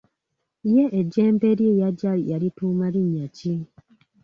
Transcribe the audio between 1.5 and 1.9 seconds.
lye